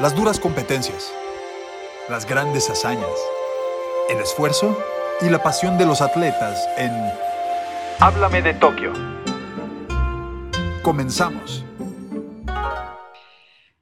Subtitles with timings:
[0.00, 1.12] Las duras competencias,
[2.08, 3.12] las grandes hazañas,
[4.08, 4.82] el esfuerzo
[5.20, 6.90] y la pasión de los atletas en
[8.00, 8.94] Háblame de Tokio.
[10.82, 11.62] Comenzamos.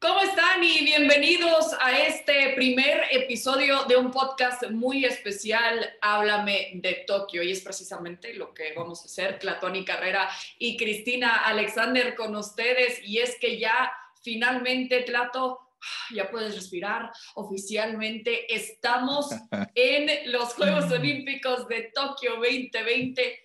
[0.01, 7.05] ¿Cómo están y bienvenidos a este primer episodio de un podcast muy especial, Háblame de
[7.07, 7.45] Tokio?
[7.45, 13.01] Y es precisamente lo que vamos a hacer, Platón Carrera y Cristina Alexander con ustedes.
[13.05, 13.93] Y es que ya
[14.23, 15.70] finalmente, Tlato,
[16.15, 17.11] ya puedes respirar.
[17.35, 19.31] Oficialmente estamos
[19.75, 23.39] en los Juegos Olímpicos de Tokio 2020.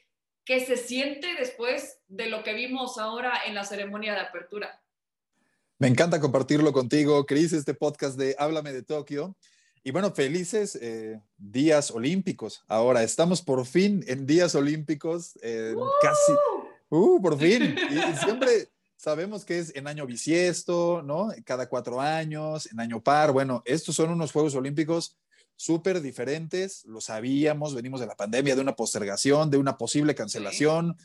[0.44, 4.82] ¿Qué se siente después de lo que vimos ahora en la ceremonia de apertura?
[5.78, 9.36] Me encanta compartirlo contigo, Cris, este podcast de Háblame de Tokio.
[9.84, 12.64] Y bueno, felices eh, días olímpicos.
[12.68, 16.32] Ahora estamos por fin en días olímpicos, eh, casi,
[16.90, 17.76] uh, por fin.
[17.92, 18.70] Y siempre,
[19.06, 21.30] Sabemos que es en año bisiesto, ¿no?
[21.44, 23.32] Cada cuatro años, en año par.
[23.32, 25.16] Bueno, estos son unos Juegos Olímpicos
[25.56, 30.98] súper diferentes, lo sabíamos, venimos de la pandemia, de una postergación, de una posible cancelación.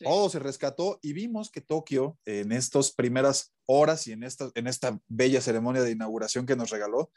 [0.00, 4.66] Todo se rescató y vimos que Tokio, en estas primeras horas y en esta, en
[4.66, 7.10] esta bella ceremonia de inauguración que nos regaló,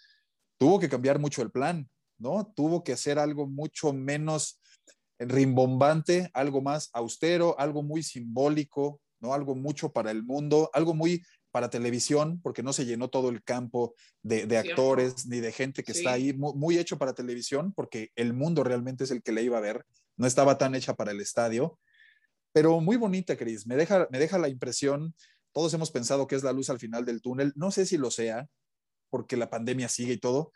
[0.57, 2.51] tuvo que cambiar mucho el plan, ¿no?
[2.53, 4.59] Tuvo que hacer algo mucho menos
[5.19, 9.33] rimbombante, algo más austero, algo muy simbólico, ¿no?
[9.33, 13.43] Algo mucho para el mundo, algo muy para televisión, porque no se llenó todo el
[13.43, 18.33] campo de, actores ni de gente que está ahí, muy, hecho para televisión, porque el
[18.33, 19.85] mundo realmente es el que le iba a ver,
[20.17, 21.79] no estaba tan hecha para el estadio,
[22.53, 25.15] pero muy bonita, Cris, me deja, me deja la impresión,
[25.53, 28.11] todos hemos pensado que es la luz al final del túnel, no sé si lo
[28.11, 28.47] sea,
[29.09, 30.51] porque la pandemia sigue y todo,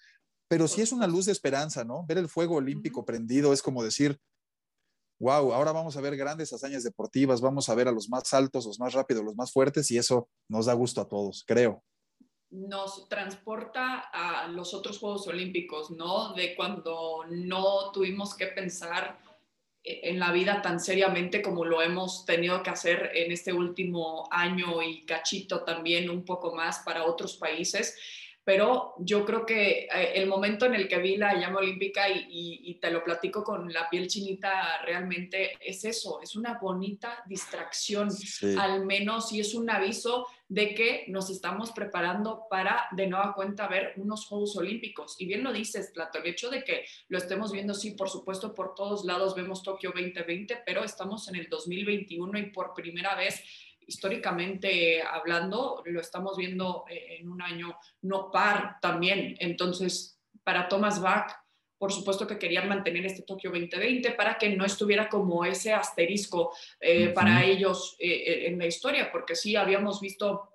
[0.48, 2.06] pero sí es una luz de esperanza, ¿no?
[2.06, 4.20] Ver el fuego olímpico prendido es como decir,
[5.22, 8.66] wow, ahora vamos a ver grandes hazañas deportivas, vamos a ver a los más altos,
[8.66, 11.84] los más rápidos, los más fuertes y eso nos da gusto a todos, creo.
[12.50, 16.34] Nos transporta a los otros Juegos Olímpicos, ¿no?
[16.34, 19.20] De cuando no tuvimos que pensar
[19.84, 24.82] en la vida tan seriamente como lo hemos tenido que hacer en este último año
[24.82, 27.96] y cachito también un poco más para otros países
[28.52, 32.78] pero yo creo que eh, el momento en el que vi la llama olímpica y,
[32.82, 38.10] te lo platico con la piel chinita, realmente es eso, es una bonita distracción,
[38.60, 43.68] al menos, y es un aviso de que nos estamos preparando para de nueva cuenta
[43.68, 45.16] ver unos Juegos Olímpicos.
[45.18, 48.54] Y bien lo dices, Plato, el hecho de que lo estemos viendo, sí, por supuesto,
[48.54, 53.42] por todos lados vemos Tokio 2020, pero estamos en el 2021 y por primera vez
[53.92, 59.36] históricamente hablando, lo estamos viendo eh, en un año no par también.
[59.40, 61.34] Entonces, para Thomas Bach,
[61.78, 66.54] por supuesto que querían mantener este Tokio 2020 para que no estuviera como ese asterisco
[66.80, 70.54] eh, para ellos eh, en la historia, porque sí habíamos visto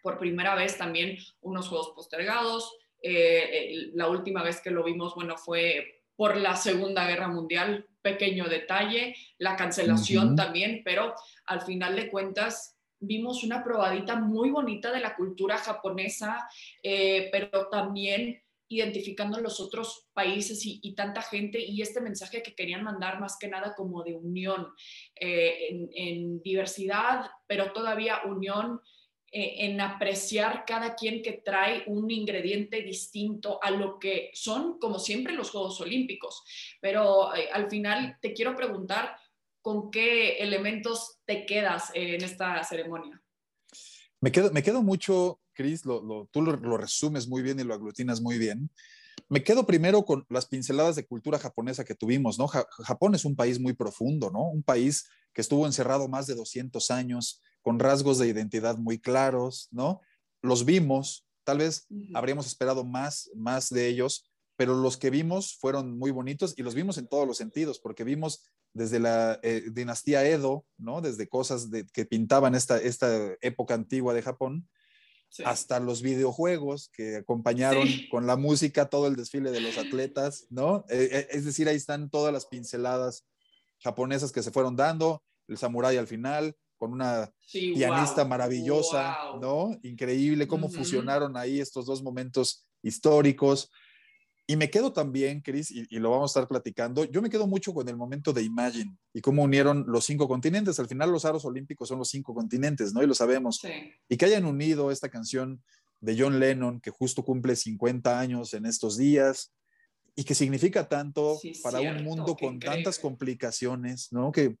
[0.00, 2.76] por primera vez también unos juegos postergados.
[3.02, 9.14] la última vez que lo vimos, bueno, fue por la Segunda Guerra Mundial, pequeño detalle,
[9.38, 11.14] la cancelación también, pero
[11.46, 16.48] al final de cuentas vimos una probadita muy bonita de la cultura japonesa,
[16.82, 22.84] eh, pero también identificando los otros países y, tanta gente y este mensaje que querían
[22.84, 24.68] mandar más que nada como de unión
[25.20, 28.80] eh, en, diversidad, pero todavía unión
[29.32, 35.34] en apreciar cada quien que trae un ingrediente distinto a lo que son, como siempre,
[35.34, 36.42] los Juegos Olímpicos.
[36.80, 39.16] Pero eh, al final te quiero preguntar,
[39.62, 43.22] ¿con qué elementos te quedas en esta ceremonia?
[44.20, 48.20] Me quedo, me quedo mucho, Cris, lo, tú lo, resumes muy bien y lo aglutinas
[48.20, 48.70] muy bien.
[49.28, 52.48] Me quedo primero con las pinceladas de cultura japonesa que tuvimos, ¿no?
[52.48, 54.42] Japón es un país muy profundo, ¿no?
[54.42, 59.68] Un país que estuvo encerrado más de 200 años, con rasgos de identidad muy claros,
[59.70, 60.00] ¿no?
[60.42, 65.98] Los vimos, tal vez habríamos esperado más, más de ellos, pero los que vimos fueron
[65.98, 70.26] muy bonitos y los vimos en todos los sentidos, porque vimos desde la eh, dinastía
[70.26, 71.00] Edo, ¿no?
[71.00, 74.68] Desde cosas de, que pintaban esta, esta época antigua de Japón,
[75.44, 80.84] hasta los videojuegos que acompañaron con la música todo el desfile de los atletas, ¿no?
[80.88, 83.26] Eh, eh, es decir, ahí están todas las pinceladas
[83.78, 89.78] japonesas que se fueron dando, el samurái al final, con una pianista maravillosa, ¿no?
[89.82, 93.70] Increíble cómo fusionaron ahí estos dos momentos históricos.
[94.46, 97.74] Y me quedo también, Chris, y, lo vamos a estar platicando, yo me quedo mucho
[97.74, 100.80] con el momento de Imagine y cómo unieron los cinco continentes.
[100.80, 103.02] Al final los aros olímpicos son los cinco continentes, ¿no?
[103.02, 103.60] Y lo sabemos.
[104.08, 105.62] Y que hayan unido esta canción
[106.00, 109.52] de John Lennon, que justo cumple 50 años en estos días,
[110.16, 114.32] y que significa tanto para un mundo con tantas complicaciones, ¿no?
[114.32, 114.56] Que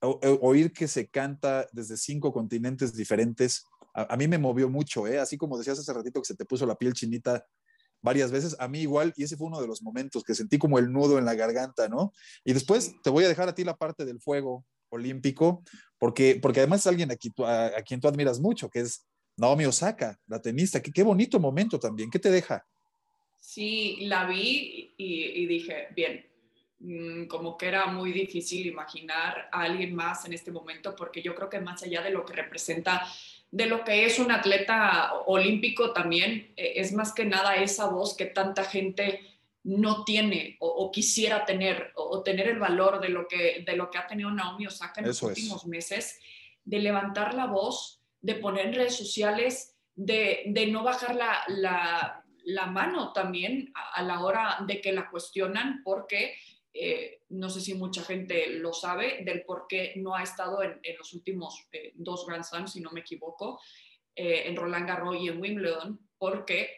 [0.00, 5.18] oír que se canta desde cinco continentes diferentes a, mí me movió mucho, ¿eh?
[5.18, 7.46] Así como decías hace ratito que se te puso la piel chinita
[8.02, 10.78] varias veces, a mí igual, y ese fue uno de los momentos que sentí como
[10.78, 12.12] el nudo en la garganta, ¿no?
[12.44, 15.62] Y después te voy a dejar a ti la parte del fuego olímpico,
[15.98, 19.06] porque, porque además es alguien a quien, tú, a, quien tú admiras mucho, que es
[19.36, 20.80] Naomi Osaka, la tenista.
[20.80, 22.66] Qué, qué bonito momento también, ¿qué te deja?
[23.38, 26.24] Sí, la vi y, y dije, bien,
[27.28, 31.50] como que era muy difícil imaginar a alguien más en este momento, porque yo creo
[31.50, 33.06] que más allá de lo que representa,
[33.50, 38.16] de lo que es un atleta olímpico también, eh, es más que nada esa voz
[38.16, 39.20] que tanta gente
[39.62, 43.98] no tiene o, quisiera tener, o, tener el valor de lo que, de lo que
[43.98, 46.18] ha tenido Naomi Osaka en los últimos meses,
[46.64, 52.24] de levantar la voz, de poner en redes sociales, de, de no bajar la, la,
[52.44, 56.36] la mano también a, a, la hora de que la cuestionan, porque
[56.72, 60.80] eh, no sé si mucha gente lo sabe, del por qué no ha estado en,
[60.96, 63.60] los últimos eh, dos Grand Slams, si no me equivoco,
[64.14, 66.76] eh, en Roland Garros y en Wimbledon, porque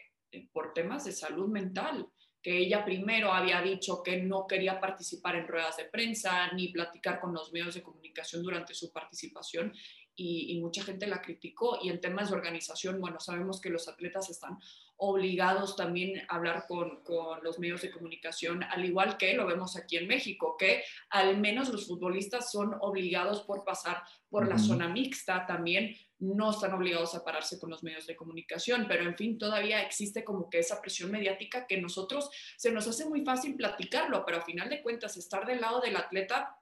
[0.51, 2.07] por temas de salud mental,
[2.41, 7.19] que ella primero había dicho que no quería participar en ruedas de prensa ni platicar
[7.19, 9.71] con los medios de comunicación durante su participación
[10.15, 11.79] y, mucha gente la criticó.
[11.81, 14.57] Y en temas de organización, bueno, sabemos que los atletas están
[14.97, 19.75] obligados también a hablar con, con, los medios de comunicación, al igual que lo vemos
[19.75, 24.87] aquí en México, que al menos los futbolistas son obligados por pasar por la zona
[24.87, 29.37] mixta también, no están obligados a pararse con los medios de comunicación, pero en fin,
[29.37, 34.23] todavía existe como que esa presión mediática que nosotros se nos hace muy fácil platicarlo,
[34.25, 36.57] pero a final de cuentas estar del lado del atleta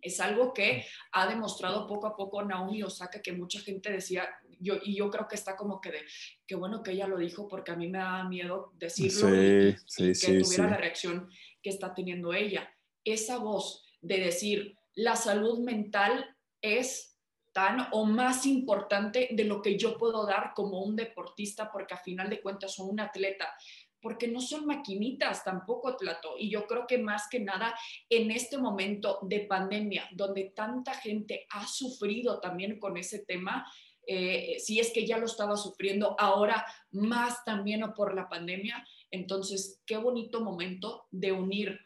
[0.00, 4.28] es algo que ha demostrado poco a poco Naomi Osaka, que mucha gente decía,
[4.60, 6.00] yo, y yo creo que está como que de,
[6.46, 10.42] qué bueno que ella lo dijo, porque a mí me da miedo decirlo y, que
[10.42, 11.28] tuviera la reacción
[11.62, 12.68] que está teniendo ella.
[13.04, 17.16] Esa voz de decir, la salud mental es
[17.52, 21.98] tan o más importante de lo que yo puedo dar como un deportista, porque a
[21.98, 23.54] final de cuentas soy un atleta
[24.00, 26.34] porque no son maquinitas tampoco, Tlato.
[26.38, 27.74] Y yo creo que más que nada
[28.08, 33.66] en este momento de pandemia, donde tanta gente ha sufrido también con ese tema,
[34.06, 38.86] eh, si es que ya lo estaba sufriendo, ahora más también o por la pandemia.
[39.10, 41.80] Entonces, qué bonito momento de unir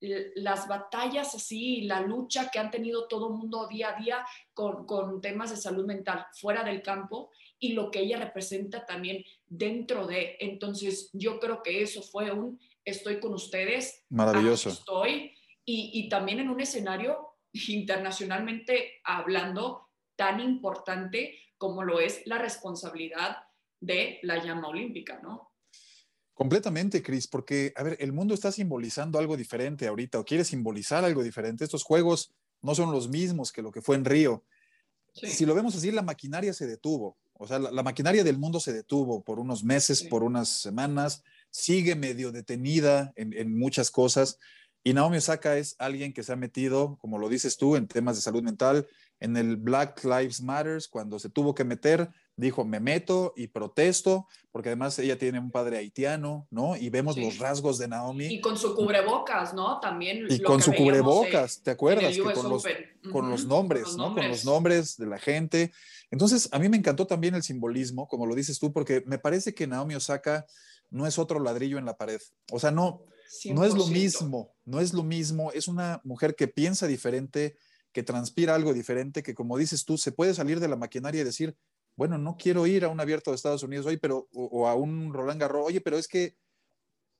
[0.00, 4.24] las batallas así, la lucha que han tenido todo el mundo día a día
[4.54, 10.06] con temas de salud mental fuera del campo y lo que ella representa también dentro
[10.06, 10.36] de.
[10.40, 14.04] Entonces, yo creo que eso fue un estoy con ustedes.
[14.08, 14.70] Maravilloso.
[14.70, 15.34] Estoy.
[15.64, 23.38] Y, y también en un escenario internacionalmente hablando tan importante como lo es la responsabilidad
[23.80, 25.52] de la llama olímpica, ¿no?
[26.34, 31.04] Completamente, Cris, porque, a ver, el mundo está simbolizando algo diferente ahorita o quiere simbolizar
[31.04, 31.64] algo diferente.
[31.64, 32.32] Estos juegos
[32.62, 34.44] no son los mismos que lo que fue en Río.
[35.12, 37.16] Si lo vemos así, la maquinaria se detuvo.
[37.38, 41.94] O sea, la, maquinaria del mundo se detuvo por unos meses, por unas semanas, sigue
[41.94, 44.38] medio detenida en, en, muchas cosas.
[44.82, 48.16] Y Naomi Osaka es alguien que se ha metido, como lo dices tú, en temas
[48.16, 48.88] de salud mental,
[49.20, 54.28] en el Black Lives Matters, cuando se tuvo que meter, dijo, me meto y protesto,
[54.52, 56.76] porque además ella tiene un padre haitiano, ¿no?
[56.76, 58.26] Y vemos los rasgos de Naomi.
[58.26, 59.80] Y con su cubrebocas, ¿no?
[59.80, 60.24] También.
[60.30, 62.14] Y con su cubrebocas, ¿te acuerdas?
[62.14, 62.64] Que con, los,
[63.12, 64.14] con, los, nombres, ¿no?
[64.14, 65.72] Con los nombres de la gente.
[66.12, 69.52] Entonces, a mí me encantó también el simbolismo, como lo dices tú, porque me parece
[69.52, 70.46] que Naomi Osaka
[70.90, 72.20] no es otro ladrillo en la pared.
[72.52, 73.02] O sea, no,
[73.52, 75.50] no es lo mismo, no es lo mismo.
[75.52, 77.56] Es una mujer que piensa diferente,
[77.92, 81.24] que transpira algo diferente, que como dices tú, se puede salir de la maquinaria y
[81.24, 81.56] decir,
[81.98, 85.12] bueno, no quiero ir a un abierto de Estados Unidos hoy, pero, o, a un
[85.12, 86.36] Roland Garros, oye, pero es que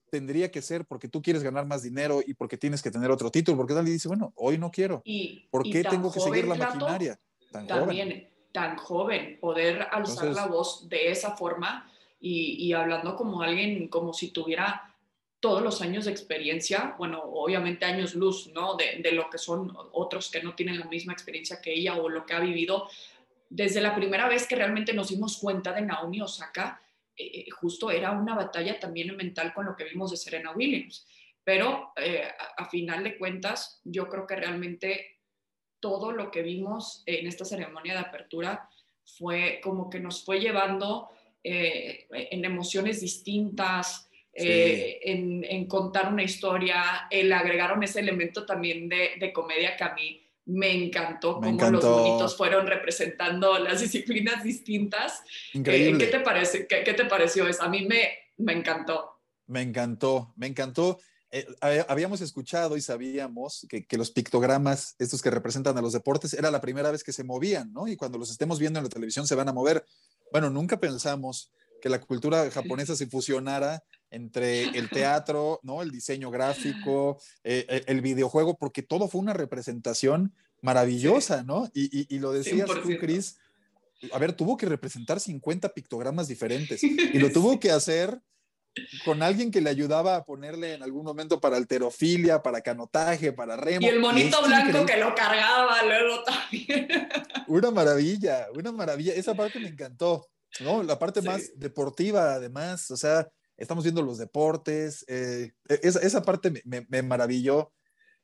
[0.08, 3.28] tendría que ser porque tú quieres ganar más dinero y porque tienes que tener otro
[3.28, 5.02] título, porque tal y dice, bueno, hoy no quiero.
[5.04, 7.18] Y, ¿Por qué tengo que seguir la maquinaria?
[7.50, 8.28] Tan también, joven.
[8.52, 14.12] tan joven, poder alzar la voz de esa forma y, y, hablando como alguien, como
[14.12, 14.94] si tuviera
[15.40, 18.76] todos los años de experiencia, bueno, obviamente años luz, ¿no?
[18.76, 22.08] De, de lo que son otros que no tienen la misma experiencia que ella o
[22.08, 22.88] lo que ha vivido,
[23.50, 26.80] desde la primera vez que realmente nos dimos cuenta de Naomi Osaka,
[27.16, 31.06] eh, eh, justo era una batalla también mental con lo que vimos de Serena Williams.
[31.42, 35.18] Pero eh, a, final de cuentas, yo creo que realmente
[35.80, 38.68] todo lo que vimos en esta ceremonia de apertura
[39.04, 41.08] fue como que nos fue llevando
[41.42, 49.76] en emociones distintas, en, contar una historia, el agregaron ese elemento también de, de comedia
[49.76, 55.20] que a mí me encantó cómo los bonitos fueron representando las disciplinas distintas.
[55.52, 56.06] Eh, Increíble.
[56.06, 57.62] ¿qué, te parece, qué, te pareció eso?
[57.62, 59.20] A mí me, me encantó.
[59.46, 60.98] Me encantó, me encantó.
[61.30, 61.46] Eh,
[61.86, 66.50] habíamos escuchado y sabíamos que, que, los pictogramas, estos que representan a los deportes, era
[66.50, 67.86] la primera vez que se movían, ¿no?
[67.86, 69.84] Y cuando los estemos viendo en la televisión se van a mover.
[70.32, 71.52] Bueno, nunca pensamos
[71.82, 75.82] que la cultura japonesa se fusionara entre el teatro, ¿no?
[75.82, 81.70] El diseño gráfico, eh, eh, el videojuego, porque todo fue una representación maravillosa, ¿no?
[81.74, 83.38] Y, lo decías tú, Cris,
[84.12, 86.88] a ver, tuvo que representar 50 pictogramas diferentes y
[87.18, 88.20] lo tuvo que hacer
[89.04, 93.56] con alguien que le ayudaba a ponerle en algún momento para alterofilia, para canotaje, para
[93.56, 93.84] remo.
[93.84, 97.08] Y el monito blanco que lo cargaba luego también.
[97.48, 99.14] Una maravilla, una maravilla.
[99.14, 100.28] Esa parte me encantó,
[100.60, 100.82] ¿no?
[100.82, 106.62] La parte más deportiva, además, o sea, estamos viendo los deportes, eh, e, esa, parte
[106.64, 107.72] me, maravilló.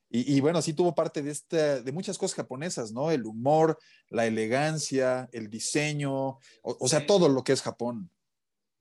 [0.07, 3.11] Y, bueno, sí tuvo parte de, esta, de muchas cosas japonesas, ¿no?
[3.11, 3.77] El humor,
[4.07, 8.09] la elegancia, el diseño, o sea, todo lo que es Japón.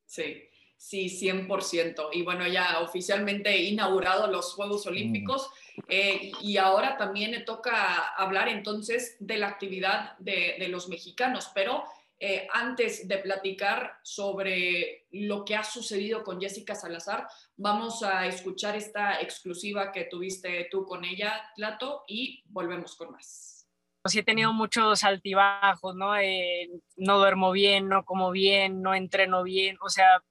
[0.07, 0.45] Sí.
[0.85, 2.11] Sí, 100%.
[2.13, 5.49] Y bueno, ya oficialmente he inaugurado los Juegos Olímpicos
[5.89, 11.85] eh, y ahora también me toca hablar entonces de la actividad de, los mexicanos, pero
[12.27, 18.77] eh, antes de platicar sobre lo que ha sucedido con Jessica Salazar, vamos a escuchar
[18.77, 23.69] esta exclusiva que tuviste tú con ella, Plato, y volvemos con más.
[24.07, 26.17] Sí he tenido muchos altibajos, ¿no?
[26.17, 30.25] Eh, no duermo bien, no como bien, no entreno bien, o sea,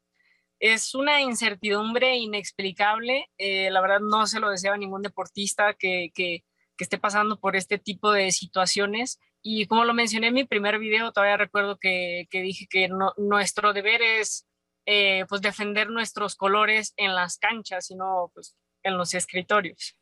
[0.59, 3.29] es una incertidumbre inexplicable.
[3.37, 6.43] Eh, la verdad no se lo deseo a ningún deportista que, que,
[6.79, 9.19] esté pasando por este tipo de situaciones.
[9.43, 13.73] Y como lo mencioné en mi primer video, todavía recuerdo que, que dije que nuestro
[13.73, 14.47] deber es
[14.85, 19.97] eh, pues defender nuestros colores en las canchas y no pues, en los escritorios.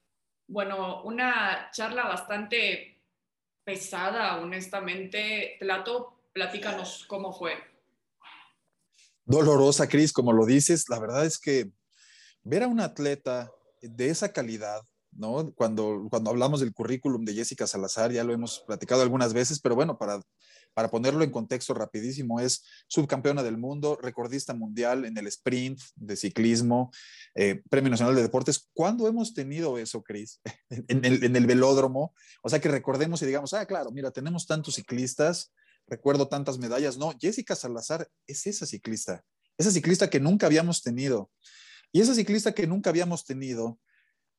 [0.48, 3.02] Bueno, una charla bastante
[3.64, 5.58] pesada, honestamente.
[5.60, 7.72] Plato, platícanos cómo fue
[9.32, 10.90] dolorosa, Cris, como lo dices.
[10.90, 11.72] La verdad es que
[12.44, 14.82] ver a un atleta de esa calidad,
[15.22, 15.54] ¿no?
[15.54, 19.76] Cuando, cuando hablamos del currículum de Jessica Salazar, ya lo hemos platicado algunas veces, pero
[19.76, 20.20] bueno, para,
[20.74, 26.16] para ponerlo en contexto rapidísimo, es subcampeona del mundo, recordista mundial en el sprint de
[26.16, 26.92] ciclismo,
[27.36, 28.68] eh, Premio Nacional de Deportes.
[28.74, 30.42] ¿Cuándo hemos tenido eso, Cris?
[30.88, 32.14] En, el, en el velódromo.
[32.42, 35.54] O sea, que recordemos y digamos, ah, claro, mira, tenemos tantos ciclistas,
[35.88, 36.98] recuerdo tantas medallas.
[36.98, 39.24] No, Jessica Salazar es esa ciclista,
[39.58, 41.30] esa ciclista que nunca habíamos tenido.
[41.92, 43.80] Y esa ciclista que nunca habíamos tenido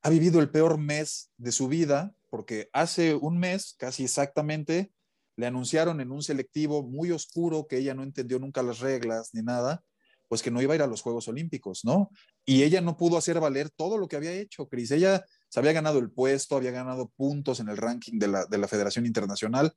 [0.03, 4.91] ha vivido el peor mes de su vida, porque hace un mes, casi exactamente,
[5.37, 9.41] le anunciaron en un selectivo muy oscuro que ella no entendió nunca las reglas ni
[9.41, 9.81] nada,
[10.27, 12.09] pues que no iba a ir a los Juegos Olímpicos, ¿no?
[12.45, 14.91] Y ella no pudo hacer valer todo lo que había hecho, Cris.
[14.91, 18.57] Ella se había ganado el puesto, había ganado puntos en el ranking de la, de
[18.57, 19.73] la Federación Internacional.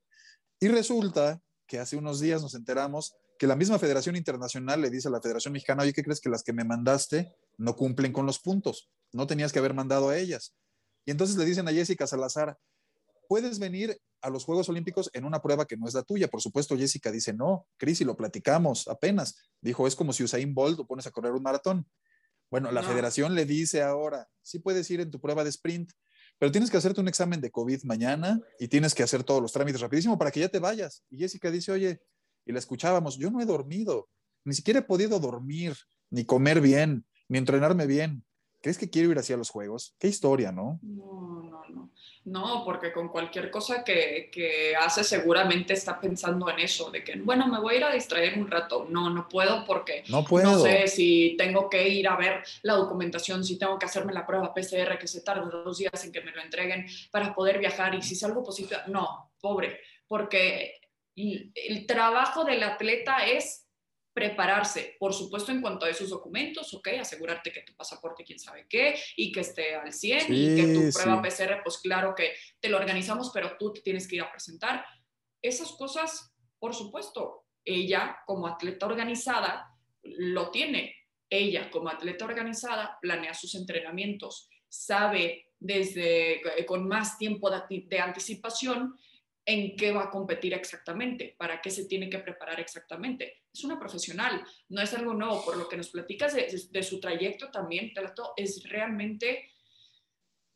[0.59, 5.09] Y resulta que hace unos días nos enteramos que la misma Federación Internacional le dice
[5.09, 8.27] a la Federación Mexicana, oye, ¿qué crees que las que me mandaste no cumplen con
[8.27, 8.91] los puntos?
[9.13, 10.55] No tenías que haber mandado a ellas.
[11.05, 12.59] Y entonces le dicen a Jessica Salazar,
[13.29, 16.29] puedes venir a los Juegos Olímpicos en una prueba que no es la tuya.
[16.29, 19.37] Por supuesto, Jessica dice, no, Cris, y lo platicamos apenas.
[19.61, 21.87] Dijo, es como si Usain Bolt lo pones a correr un maratón.
[22.51, 25.91] Bueno, la federación le dice ahora, sí puedes ir en tu prueba de sprint,
[26.39, 29.53] pero tienes que hacerte un examen de COVID mañana y tienes que hacer todos los
[29.53, 31.03] trámites rapidísimo para que ya te vayas.
[31.11, 32.01] Y Jessica dice, oye,
[32.45, 34.09] y la escuchábamos, yo no he dormido,
[34.45, 35.77] ni siquiera he podido dormir,
[36.11, 38.25] ni comer bien, ni entrenarme bien.
[38.61, 39.95] ¿Crees que quiero ir hacia los juegos?
[39.99, 40.79] Qué historia, ¿no?
[40.83, 41.91] No, no, no.
[42.27, 47.17] No, porque con cualquier cosa que, que, hace seguramente está pensando en eso, de que,
[47.21, 48.85] bueno, me voy a ir a distraer un rato.
[48.91, 50.51] No, no puedo porque no, puedo.
[50.51, 54.27] no sé si tengo que ir a ver la documentación, si tengo que hacerme la
[54.27, 57.95] prueba PCR, que se tarda dos días en que me lo entreguen para poder viajar
[57.95, 58.81] y si salgo positivo.
[58.89, 60.81] No, pobre, porque
[61.15, 63.66] el trabajo del atleta es
[64.17, 66.89] prepararse, por supuesto, en cuanto a esos documentos, ¿ok?
[67.01, 70.91] Asegurarte que tu pasaporte, quién sabe qué, y que esté al 100, y que tu
[70.91, 74.31] prueba PCR, pues claro que te lo organizamos, pero tú te tienes que ir a
[74.33, 74.87] presentar.
[75.43, 79.71] Esas cosas, por supuesto, ella como atleta organizada
[80.03, 80.97] lo tiene.
[81.29, 88.01] Ella como atleta organizada planea sus entrenamientos, sabe desde eh, con más tiempo de, de
[88.01, 88.97] anticipación
[89.49, 93.45] en qué va a competir exactamente, para qué se tiene que preparar exactamente.
[93.55, 95.45] Es una profesional, no es algo nuevo.
[95.45, 99.49] Por lo que nos platicas de, su trayecto también, Trato, es realmente,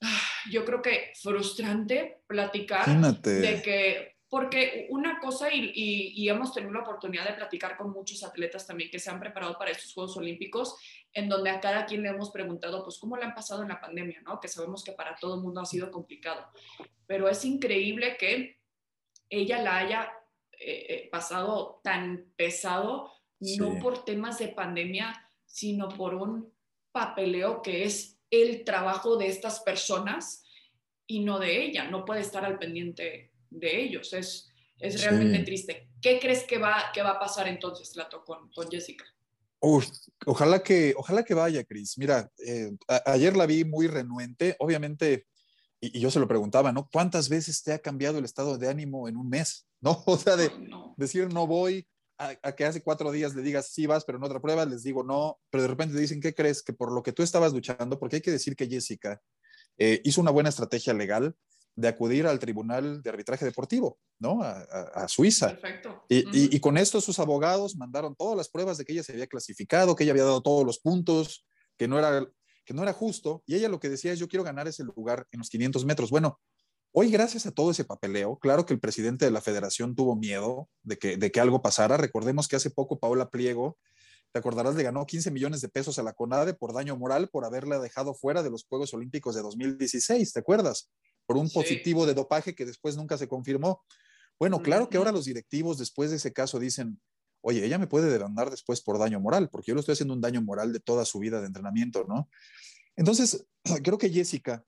[0.03, 2.89] ah, yo creo que frustrante platicar
[3.23, 5.73] de que, porque una cosa, y,
[6.17, 9.57] y, hemos tenido la oportunidad de platicar con muchos atletas también que se han preparado
[9.57, 10.75] para estos Juegos Olímpicos,
[11.13, 13.81] en donde a cada quien le hemos preguntado, pues, ¿cómo le han pasado en la
[13.81, 14.21] pandemia?
[14.23, 14.41] ¿no?
[14.41, 16.45] Que sabemos que para todo el mundo ha sido complicado.
[17.07, 18.60] Pero es increíble que
[19.31, 20.13] ella la haya
[20.53, 25.15] eh, eh, pasado tan pesado, no por temas de pandemia,
[25.47, 26.53] sino por un
[26.93, 30.45] papeleo que es el trabajo de estas personas
[31.07, 31.85] y no de ella.
[31.91, 34.13] No puede estar al pendiente de ellos.
[34.13, 35.89] Es, Es realmente triste.
[36.03, 39.05] ¿Qué crees que va, que va a pasar entonces, Lato, con, con Jessica?
[40.27, 41.99] ojalá, que, ojalá que vaya, Cris.
[41.99, 42.71] Mira, eh,
[43.05, 44.57] ayer la vi muy renuente.
[44.59, 45.27] Obviamente,
[45.81, 46.89] y, yo se lo preguntaba, ¿no?
[46.93, 49.67] ¿Cuántas veces te ha cambiado el estado de ánimo en un mes?
[49.81, 50.03] ¿No?
[50.07, 50.51] O sea, de
[50.97, 54.41] decir no voy, a, que hace cuatro días le digas sí vas, pero en otra
[54.41, 56.63] prueba les digo no, pero de repente te dicen, ¿qué crees?
[56.63, 59.21] Que por lo que tú estabas luchando, porque hay que decir que Jessica
[59.79, 61.35] eh, hizo una buena estrategia legal
[61.77, 64.43] de acudir al Tribunal de Arbitraje Deportivo, ¿no?
[64.43, 65.49] A, Suiza.
[65.49, 66.05] Perfecto.
[66.09, 69.27] Y, y, con esto sus abogados mandaron todas las pruebas de que ella se había
[69.27, 71.47] clasificado, que ella había dado todos los puntos,
[71.79, 72.27] que no era,
[72.65, 73.43] que no era justo.
[73.47, 76.11] Y ella lo que decía es, yo quiero ganar ese lugar en los 500 metros.
[76.11, 76.39] Bueno,
[76.93, 80.69] Hoy, gracias a todo ese papeleo, claro que el presidente de la federación tuvo miedo
[80.83, 81.97] de que, de que algo pasara.
[81.97, 83.79] Recordemos que hace poco Paola Pliego,
[84.33, 87.45] te acordarás, le ganó 15 millones de pesos a la CONADE por daño moral por
[87.45, 90.91] haberla dejado fuera de los Juegos Olímpicos de 2016, ¿te acuerdas?
[91.27, 93.85] Por un positivo de dopaje que después nunca se confirmó.
[94.37, 97.01] Bueno, claro que ahora los directivos después de ese caso dicen,
[97.43, 100.21] oye, ella me puede demandar después por daño moral, porque yo le estoy haciendo un
[100.21, 102.29] daño moral de toda su vida de entrenamiento, ¿no?
[102.97, 103.47] Entonces,
[103.83, 104.65] creo que Jessica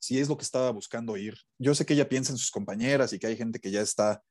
[0.00, 1.36] si es lo que estaba buscando ir.
[1.58, 4.22] Yo sé que ella piensa en sus compañeras y que hay gente que ya está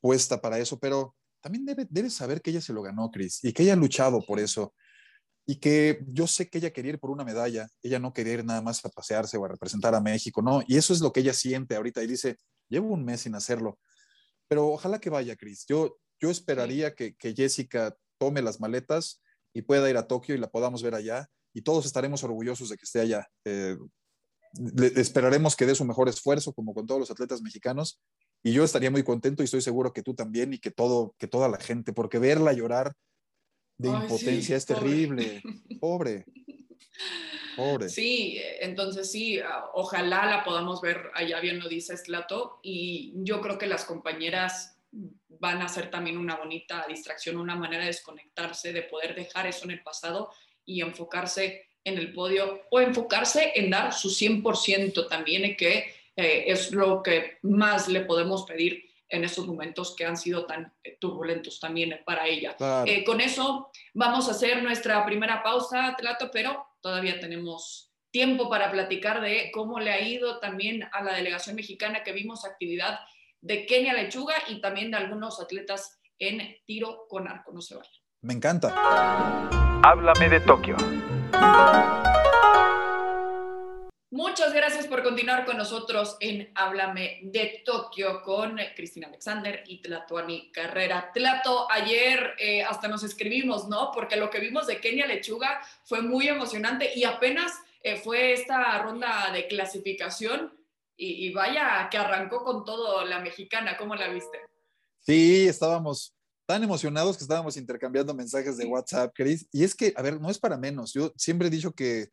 [0.00, 3.62] puesta para eso, pero también debe, saber que ella se lo ganó, Chris, y que
[3.62, 4.74] ella ha luchado por eso.
[5.44, 8.44] Y que yo sé que ella quería ir por una medalla, ella no quería ir
[8.44, 10.62] nada más a pasearse o a representar a México, no.
[10.66, 12.38] Y eso es lo que ella siente ahorita y dice,
[12.68, 13.78] llevo un mes sin hacerlo,
[14.48, 15.66] pero ojalá que vaya, Chris.
[15.68, 19.20] Yo, yo esperaría que, Jessica tome las maletas
[19.52, 22.76] y pueda ir a Tokio y la podamos ver allá y todos estaremos orgullosos de
[22.76, 23.28] que esté allá.
[23.44, 23.76] Eh,
[24.96, 28.00] esperaremos que dé su mejor esfuerzo, como con todos los atletas mexicanos,
[28.42, 31.26] y yo estaría muy contento y estoy seguro que tú también y que, todo, que
[31.26, 32.92] toda la gente, porque verla llorar
[33.76, 35.42] de impotencia es terrible,
[35.80, 36.24] pobre.
[37.56, 37.88] Pobre.
[37.88, 39.38] Sí, entonces sí,
[39.74, 44.78] ojalá la podamos ver allá bien lo dice Slato y yo creo que las compañeras
[45.42, 49.64] van a ser también una bonita distracción, una manera de desconectarse, de poder dejar eso
[49.64, 50.30] en el pasado
[50.64, 56.70] y enfocarse en el podio o enfocarse en dar su 100% también, que eh, es
[56.70, 61.58] lo que más le podemos pedir en estos momentos que han sido tan eh, turbulentos
[61.58, 62.54] también para ella.
[62.86, 68.70] Eh, con eso vamos a hacer nuestra primera pausa, Tlato, pero todavía tenemos tiempo para
[68.70, 73.00] platicar de cómo le ha ido también a la delegación mexicana que vimos actividad
[73.42, 77.52] de Kenia Lechuga y también de algunos atletas en tiro con arco.
[77.52, 77.92] No se vayan.
[78.22, 78.72] Me encanta.
[79.82, 80.76] Háblame de Tokio.
[84.12, 90.52] Muchas gracias por continuar con nosotros en Háblame de Tokio con Cristina Alexander y Tlatuani
[90.52, 91.10] Carrera.
[91.12, 93.90] Tlato, ayer eh, hasta nos escribimos, ¿no?
[93.92, 97.52] Porque lo que vimos de Kenia Lechuga fue muy emocionante y apenas
[97.82, 100.52] eh, fue esta ronda de clasificación
[100.96, 103.76] y, y vaya que arrancó con todo la mexicana.
[103.76, 104.38] ¿Cómo la viste?
[105.00, 106.14] Sí, estábamos
[106.46, 109.48] tan emocionados que estábamos intercambiando mensajes de WhatsApp, Chris.
[109.52, 110.92] Y es que, a ver, no es para menos.
[110.92, 112.08] Yo siempre he dicho que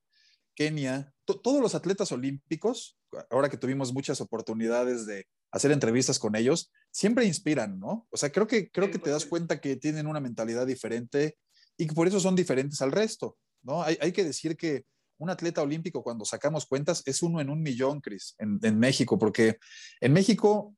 [0.55, 2.97] Kenia, todos los atletas olímpicos,
[3.29, 8.07] ahora que tuvimos muchas oportunidades de hacer entrevistas con ellos, siempre inspiran, ¿no?
[8.11, 11.37] O sea, creo que, creo que te das cuenta que tienen una mentalidad diferente
[11.77, 13.81] y que por eso son diferentes al resto, ¿no?
[13.81, 14.85] Hay, hay que decir que
[15.19, 19.19] un atleta olímpico, cuando sacamos cuentas, es uno en un millón, Chris, en, en México,
[19.19, 19.59] porque
[20.01, 20.75] en México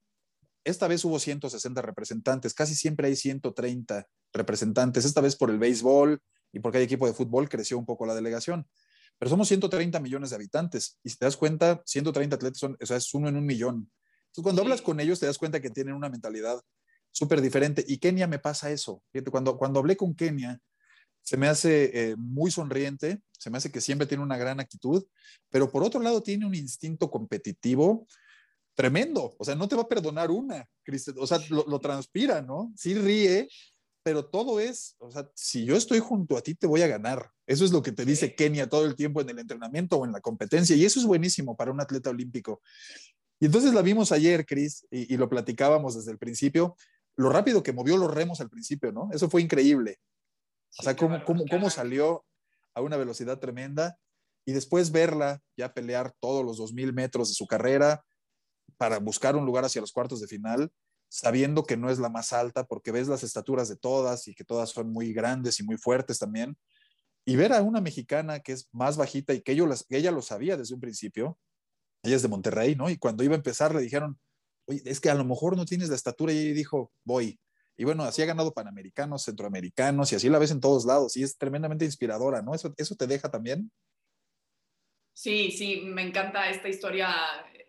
[0.64, 5.06] esta vez hubo 160 representantes, casi siempre hay 130 representantes.
[5.06, 6.20] Esta vez por el béisbol
[6.52, 8.68] y porque hay equipo de fútbol creció un poco la delegación.
[9.18, 12.86] Pero somos 130 millones de habitantes y si te das cuenta, 130 atletas son, o
[12.86, 13.92] sea, es uno en un millón.
[14.28, 16.60] Entonces, cuando hablas con ellos, te das cuenta que tienen una mentalidad
[17.12, 17.84] súper diferente.
[17.88, 19.04] Y Kenia me pasa eso.
[19.30, 20.60] cuando, cuando hablé con Kenia,
[21.22, 25.04] se me hace eh, muy sonriente, se me hace que siempre tiene una gran actitud,
[25.50, 28.08] pero por otro lado tiene un instinto competitivo
[28.76, 29.36] tremendo.
[29.38, 30.68] O sea, no te va a perdonar una,
[31.18, 32.72] O sea, lo, transpira, ¿no?
[32.76, 33.48] Sí ríe,
[34.04, 37.30] pero todo es, o sea, si yo estoy junto a ti, te voy a ganar.
[37.46, 40.12] Eso es lo que te dice Kenia todo el tiempo en el entrenamiento o en
[40.12, 40.76] la competencia.
[40.76, 42.62] Y eso es buenísimo para un atleta olímpico.
[43.40, 46.76] Y entonces la vimos ayer, Cris, y, lo platicábamos desde el principio,
[47.16, 49.10] lo rápido que movió los remos al principio, ¿no?
[49.12, 50.00] Eso fue increíble.
[50.78, 52.26] O sea, cómo, cómo, cómo salió
[52.74, 53.98] a una velocidad tremenda
[54.46, 58.04] y después verla ya pelear todos los 2.000 metros de su carrera,
[58.82, 60.72] para buscar un lugar hacia los cuartos de final,
[61.08, 64.44] sabiendo que no es la más alta, porque ves las estaturas de todas y que
[64.44, 66.58] todas son muy grandes y muy fuertes también.
[67.24, 70.74] Y ver a una mexicana que es más bajita y que, ella lo sabía desde
[70.74, 71.38] un principio,
[72.02, 72.90] ella es de Monterrey, ¿no?
[72.90, 74.20] Y cuando iba a empezar le dijeron,
[74.66, 77.40] oye, es que a lo mejor no tienes la estatura y ella dijo, voy.
[77.82, 81.24] Y bueno, así ha ganado panamericanos, centroamericanos y así la ves en todos lados y
[81.24, 82.54] es tremendamente inspiradora, ¿no?
[82.54, 83.72] Eso, eso te deja también.
[85.16, 87.12] Sí, sí, me encanta esta historia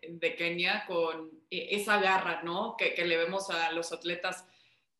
[0.07, 2.75] de Kenia con e, esa garra, ¿no?
[2.77, 4.45] Que, que, le vemos a los atletas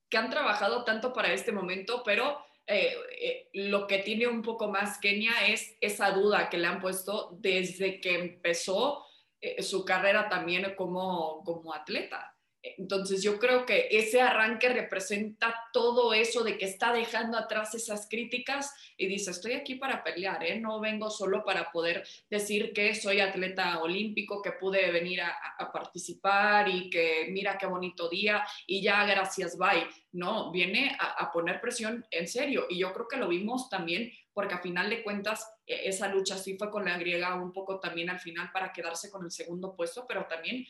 [0.10, 4.68] que han trabajado tanto para este momento, pero eh, eh, lo que tiene un poco
[4.68, 9.06] más Kenia es esa duda que le han puesto desde que empezó
[9.40, 12.33] eh, su carrera también como, como atleta.
[12.64, 18.08] Entonces yo creo que ese arranque representa todo eso de que está dejando atrás esas
[18.10, 20.60] críticas y dice, estoy aquí para pelear, ¿eh?
[20.60, 25.34] no vengo solo para poder decir que soy atleta olímpico, que pude venir a,
[25.74, 29.88] participar y que mira qué bonito día y ya gracias, bye.
[30.12, 34.12] No, viene a, a poner presión en serio y yo creo que lo vimos también
[34.34, 37.80] porque a final de cuentas e, esa lucha sí fue con la griega un poco
[37.80, 40.66] también al final para quedarse con el segundo puesto, pero también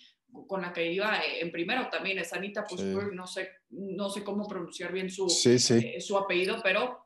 [0.47, 2.65] con la que iba en primero también, es Anita
[3.13, 7.05] no, sé, no sé cómo pronunciar bien su, eh, su apellido, pero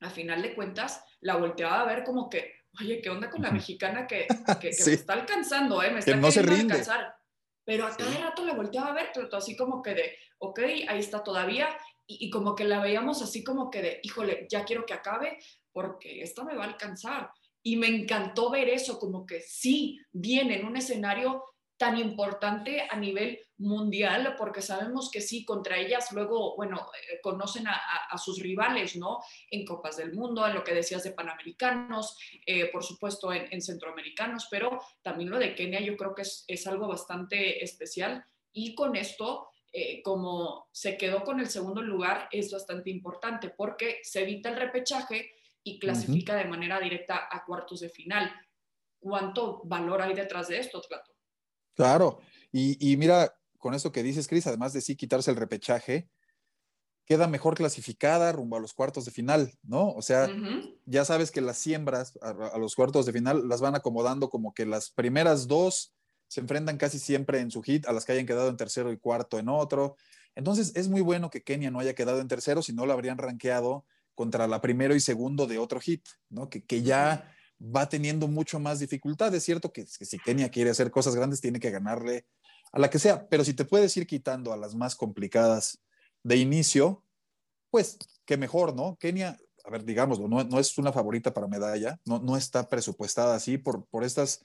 [0.00, 3.50] a final de cuentas la volteaba a ver como que, oye, ¿qué onda con la
[3.50, 4.26] mexicana que,
[4.60, 5.90] que, me está alcanzando, eh?
[5.90, 6.74] Me está que no se rinde.
[6.74, 7.14] alcanzar.
[7.64, 10.98] Pero a cada rato la volteaba a ver, pero así como que de, ok, ahí
[10.98, 11.68] está todavía,
[12.06, 15.38] y, y, como que la veíamos así como que de, híjole, ya quiero que acabe,
[15.72, 17.30] porque esta me va a alcanzar.
[17.62, 21.42] Y me encantó ver eso, como que sí, viene en un escenario
[21.76, 27.66] tan importante a nivel mundial, porque sabemos que sí, contra ellas luego, bueno, eh, conocen
[27.66, 29.18] a, sus rivales, ¿no?
[29.50, 34.46] En Copas del Mundo, en lo que decías de Panamericanos, eh, por supuesto en, Centroamericanos,
[34.50, 39.48] pero también lo de Kenia yo creo que es, algo bastante especial y con esto...
[39.76, 44.54] Eh, como se quedó con el segundo lugar, es bastante importante porque se evita el
[44.54, 45.32] repechaje
[45.64, 48.32] y clasifica de manera directa a cuartos de final.
[49.00, 51.13] ¿Cuánto valor hay detrás de esto, Tlato?
[51.74, 52.20] Claro,
[52.52, 56.08] y, mira, con eso que dices, Cris, además de sí quitarse el repechaje,
[57.04, 59.90] queda mejor clasificada rumbo a los cuartos de final, ¿no?
[59.90, 60.30] O sea,
[60.86, 64.66] ya sabes que las siembras a, los cuartos de final las van acomodando como que
[64.66, 65.94] las primeras dos
[66.28, 68.98] se enfrentan casi siempre en su hit a las que hayan quedado en tercero y
[68.98, 69.96] cuarto en otro.
[70.36, 73.18] Entonces es muy bueno que Kenia no haya quedado en tercero, si no lo habrían
[73.18, 73.84] rankeado
[74.14, 76.48] contra la primero y segundo de otro hit, ¿no?
[76.48, 79.34] Que, que ya va teniendo mucho más dificultad.
[79.34, 82.26] Es cierto que, si Kenia quiere hacer cosas grandes, tiene que ganarle
[82.72, 85.78] a la que sea, pero si te puedes ir quitando a las más complicadas
[86.24, 87.04] de inicio,
[87.70, 88.96] pues qué mejor, ¿no?
[88.98, 93.36] Kenia, a ver, digámoslo, no, no es una favorita para medalla, no, no está presupuestada
[93.36, 94.44] así por, por estas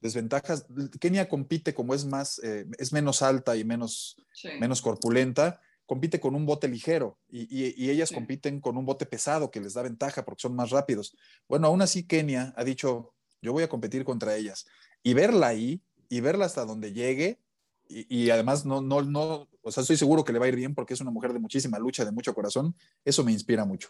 [0.00, 0.66] desventajas.
[1.00, 4.16] Kenia compite como es más, eh, es menos alta y menos,
[4.58, 9.60] menos corpulenta, compite con un bote ligero y, ellas compiten con un bote pesado que
[9.60, 11.16] les da ventaja porque son más rápidos.
[11.48, 14.68] Bueno, aún así Kenia ha dicho, yo voy a competir contra ellas
[15.02, 17.40] y verla ahí y verla hasta donde llegue
[17.88, 20.76] y, además no, no, no, o sea, estoy seguro que le va a ir bien
[20.76, 23.88] porque es una mujer de muchísima lucha, de mucho corazón, eso me inspira mucho.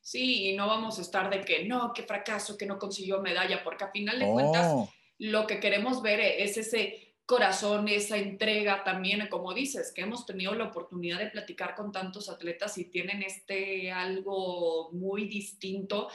[0.00, 3.62] Sí, y no vamos a estar de que no, qué fracaso, que no consiguió medalla,
[3.62, 4.88] porque a final de cuentas
[5.18, 10.54] lo que queremos ver es ese corazón, esa entrega también, como dices, que hemos tenido
[10.54, 16.08] la oportunidad de platicar con tantos atletas y tienen este algo muy distinto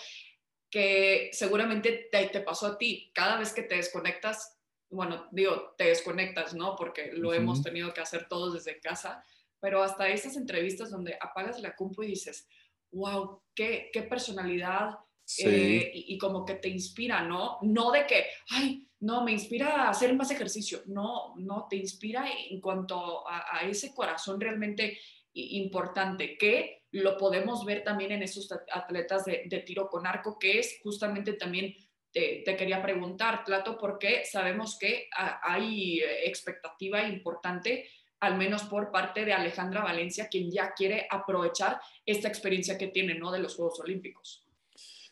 [0.69, 3.12] que seguramente te, pasó a ti.
[3.13, 4.58] Cada vez que te desconectas,
[4.89, 6.76] bueno, digo, te desconectas, ¿no?
[6.76, 9.24] Porque lo hemos tenido que hacer todos desde casa,
[9.60, 12.48] pero hasta esas entrevistas donde apagas la compu y dices,
[12.91, 14.91] wow, qué, qué personalidad,
[15.38, 17.60] eh, y, como que te inspira, ¿no?
[17.62, 22.26] No de que, ay, no, me inspira a hacer más ejercicio, no, no, te inspira
[22.50, 25.00] en cuanto a, ese corazón realmente
[25.34, 30.80] importante que lo podemos ver también en esos atletas de, tiro con arco, que es
[30.84, 31.76] justamente también,
[32.12, 35.08] te, quería preguntar, Plato, porque sabemos que
[35.44, 37.88] hay expectativa importante
[38.20, 43.16] al menos por parte de Alejandra Valencia, quien ya quiere aprovechar esta experiencia que tiene,
[43.16, 43.32] ¿no?
[43.32, 44.49] De los Juegos Olímpicos.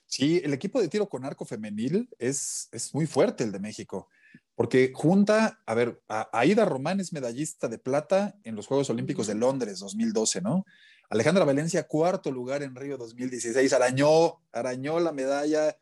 [0.08, 4.08] Sí, el equipo de tiro con arco femenil es, es muy fuerte el de México,
[4.56, 9.36] porque junta, a ver, Aida Román es medallista de plata en los Juegos Olímpicos de
[9.36, 10.66] Londres 2012, ¿no?
[11.10, 15.78] Alejandra Valencia, cuarto lugar en Río 2016, arañó, arañó la medalla,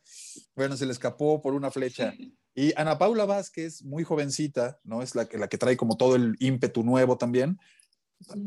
[0.55, 2.13] bueno, se le escapó por una flecha.
[2.57, 5.01] Y Ana Paula Vázquez, muy jovencita, ¿no?
[5.01, 7.59] Es la que, la que trae como todo el ímpetu nuevo también,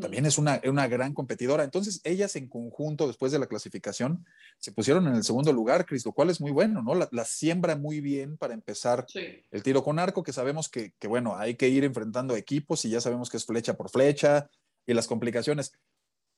[0.00, 1.62] también es una, una, gran competidora.
[1.62, 4.24] Entonces, ellas en conjunto, después de la clasificación,
[4.59, 6.94] se pusieron en el segundo lugar, Cris, lo cual es muy bueno, ¿no?
[6.94, 11.37] La, siembra muy bien para empezar el tiro con arco, que sabemos que, que, bueno,
[11.37, 14.48] hay que ir enfrentando equipos y ya sabemos que es flecha por flecha
[14.87, 15.72] y las complicaciones,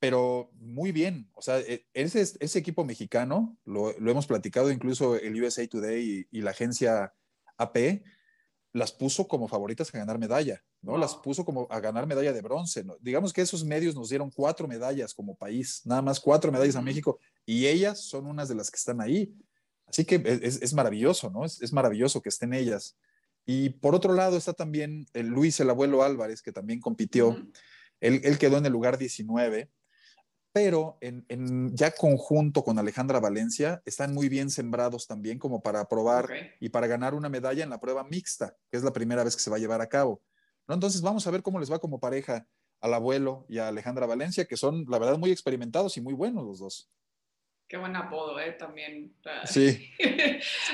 [0.01, 1.31] pero muy bien.
[1.35, 6.27] O sea, e, ese, ese equipo mexicano, lo, lo hemos platicado incluso el USA Today
[6.31, 7.15] y, y la agencia
[7.57, 8.03] AP,
[8.73, 10.97] las puso como favoritas a ganar medalla, ¿no?
[10.97, 12.85] Las puso como a ganar medalla de bronce.
[13.01, 16.83] Digamos que esos medios nos dieron cuatro medallas como país, nada más cuatro medallas a
[16.83, 19.35] México, y ellas son unas de las que están ahí.
[19.87, 21.45] Así que es, maravilloso, ¿no?
[21.45, 22.97] Es, maravilloso que estén ellas
[23.45, 27.37] Y por otro lado está también el Luis el abuelo Álvarez, que también compitió.
[28.01, 29.69] él, él, quedó en el lugar 19
[30.53, 36.29] pero en, ya conjunto con Alejandra Valencia están muy bien sembrados también como para probar
[36.59, 39.43] y para ganar una medalla en la prueba mixta, que es la primera vez que
[39.43, 40.23] se va a llevar a cabo.
[40.67, 40.75] ¿no?
[40.75, 42.47] Entonces vamos a ver cómo les va como pareja
[42.81, 46.45] al abuelo y a Alejandra Valencia, que son la verdad muy experimentados y muy buenos
[46.45, 46.91] los dos.
[47.69, 48.53] Qué buen apodo, ¿eh?
[48.53, 49.15] También.
[49.45, 49.89] Sí.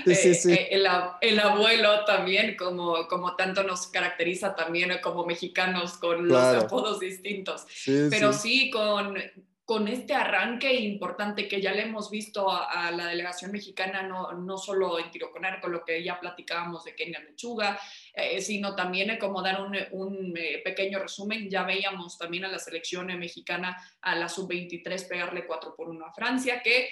[0.07, 0.87] sí, sí, eh, el,
[1.21, 7.67] el, abuelo también, como, como tanto nos caracteriza también como mexicanos con los apodos distintos.
[7.85, 9.17] Pero sí, con
[9.67, 14.57] con este arranque importante que ya le hemos visto a, la delegación mexicana, no, no
[14.57, 17.77] solo en tiro con arco, lo que ya platicábamos de Kenia Lechuga,
[18.15, 22.49] eh, sino también eh, como dar un, un eh, pequeño resumen, ya veíamos también a
[22.49, 26.91] la selección mexicana, a la sub-23, pegarle 4 por 1 a Francia, que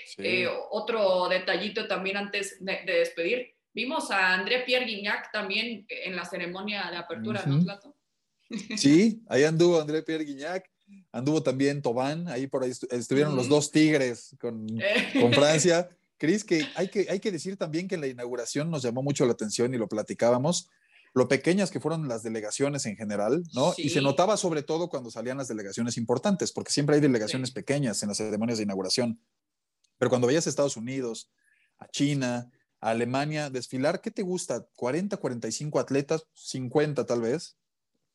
[0.70, 6.90] otro detallito también antes de, despedir, vimos a André Pierre Guignac también en la ceremonia
[6.90, 7.94] de apertura, ¿no, Plato?
[8.76, 10.73] Sí, ahí anduvo André Pierre Guignac
[11.14, 14.66] anduvo también Tobán, ahí por ahí estuvieron los dos tigres con,
[15.20, 15.88] con Francia.
[16.18, 19.24] Cris, que hay, que hay que decir también que en la inauguración nos llamó mucho
[19.24, 20.70] la atención y lo platicábamos,
[21.12, 23.74] lo pequeñas que fueron las delegaciones en general, ¿no?
[23.76, 28.02] Y se notaba sobre todo cuando salían las delegaciones importantes, porque siempre hay delegaciones pequeñas
[28.02, 29.20] en las ceremonias de inauguración.
[29.98, 31.30] Pero cuando veías a Estados Unidos,
[31.78, 32.50] a China,
[32.80, 34.66] a Alemania desfilar, ¿qué te gusta?
[34.76, 36.26] ¿40, 45 atletas?
[36.34, 37.56] ¿50 tal vez?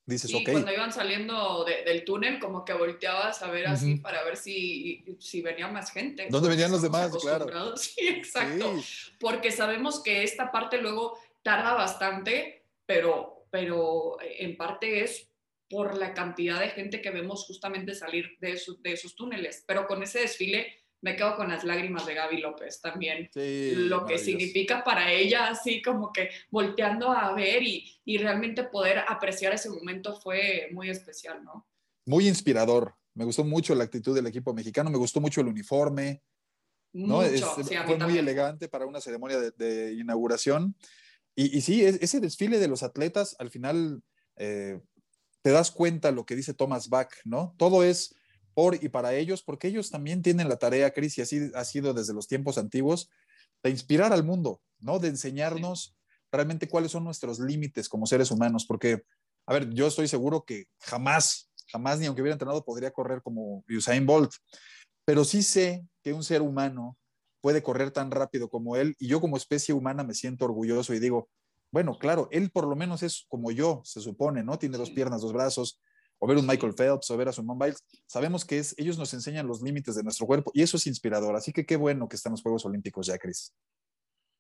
[0.10, 4.38] Dices, y cuando iban saliendo del túnel, como que volteabas a ver así para ver
[4.38, 6.28] si, si venía más gente.
[6.30, 7.12] ¿Dónde venían los demás?
[7.22, 7.48] Claro.
[7.78, 8.74] Sí, exacto.
[9.20, 15.30] Porque sabemos que esta parte luego tarda bastante, pero, pero en parte es
[15.70, 19.64] por la cantidad de gente que vemos justamente salir de, de esos túneles.
[19.68, 23.30] Pero con ese desfile me quedo con las lágrimas de Gaby López también.
[23.34, 29.00] lo que significa para ella, así como que volteando a ver y, y, realmente poder
[29.08, 31.68] apreciar ese momento fue muy especial, ¿no?
[32.06, 32.96] Muy inspirador.
[33.14, 36.22] Me gustó mucho la actitud del equipo mexicano, me gustó mucho el uniforme.
[36.92, 37.22] ¿no?
[37.86, 40.76] fue muy elegante para una ceremonia de, inauguración.
[41.36, 44.02] Y, y, sí, ese desfile de los atletas, al final
[44.36, 44.80] eh,
[45.42, 47.56] te das cuenta lo que dice Thomas Bach, ¿no?
[47.58, 48.16] Todo es
[48.60, 51.94] por y para ellos, porque ellos también tienen la tarea, Cris, y así ha sido
[51.94, 53.10] desde los tiempos antiguos,
[53.64, 55.00] de inspirar al mundo, ¿no?
[55.00, 55.96] De enseñarnos
[56.30, 59.04] realmente cuáles son nuestros límites como seres humanos, porque,
[59.46, 63.64] a ver, yo estoy seguro que jamás, jamás, ni aunque hubiera entrenado, podría correr como
[63.70, 64.34] Usain Bolt,
[65.06, 66.98] pero sí sé que un ser humano
[67.40, 71.00] puede correr tan rápido como él, y yo como especie humana me siento orgulloso y
[71.00, 71.30] digo,
[71.72, 74.60] bueno, claro, él por lo menos es como yo, se supone, ¿no?
[74.60, 75.80] Tiene dos piernas, dos brazos,
[76.20, 79.14] o ver un Michael Phelps o ver a Simone Biles, sabemos que es, ellos nos
[79.14, 81.36] enseñan los límites de nuestro cuerpo y eso es inspirador.
[81.36, 83.54] Así que qué bueno que están los Juegos Olímpicos ya, Cris.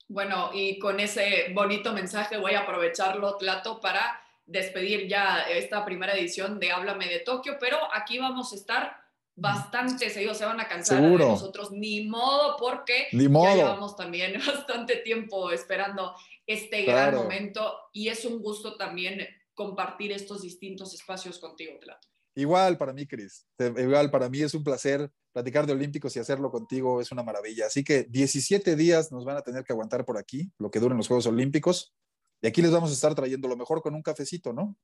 [0.07, 6.17] Bueno, y con ese bonito mensaje voy a aprovecharlo, Tlato, para despedir ya esta primera
[6.17, 8.97] edición de Háblame de Tokio, pero aquí vamos a estar
[9.35, 14.97] bastante seguidos, se van a cansar de nosotros, ni modo, porque ya llevamos también bastante
[14.97, 16.15] tiempo esperando
[16.45, 19.27] este gran momento y es un gusto también
[19.59, 22.07] compartir estos distintos espacios contigo, Tlato.
[22.33, 23.45] Igual para mí, Cris.
[23.59, 27.65] Igual para mí es un placer platicar de Olímpicos y hacerlo contigo es una maravilla.
[27.65, 30.97] Así que 17 días nos van a tener que aguantar por aquí, lo que duren
[30.97, 31.93] los Juegos Olímpicos.
[32.41, 34.77] Y aquí les vamos a estar trayendo lo mejor con un cafecito, ¿no?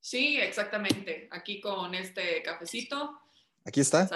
[0.00, 1.26] Sí, exactamente.
[1.30, 3.18] Aquí con este cafecito.
[3.64, 4.06] Aquí está.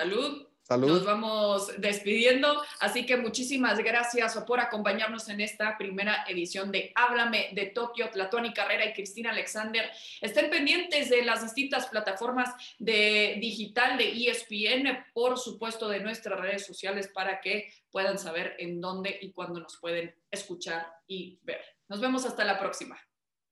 [0.66, 0.88] Salud.
[0.88, 7.50] Nos vamos despidiendo, así que muchísimas gracias por acompañarnos en esta primera edición de Háblame
[7.52, 9.90] de Tokio, Tlatuani Carrera y Cristina Alexander.
[10.22, 12.48] Estén pendientes de las distintas plataformas
[12.78, 18.80] de digital de ESPN, por supuesto de nuestras redes sociales para que puedan saber en
[18.80, 21.60] dónde y cuándo nos pueden escuchar y ver.
[21.88, 22.98] Nos vemos hasta la próxima.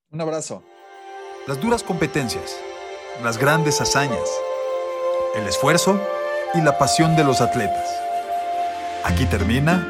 [0.09, 0.65] Un abrazo.
[1.47, 2.59] Las duras competencias,
[3.23, 4.31] las grandes hazañas,
[5.35, 6.01] el esfuerzo
[6.55, 7.89] y la pasión de los atletas.
[9.05, 9.87] Aquí termina.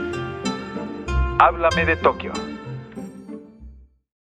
[1.39, 2.33] Háblame de Tokio.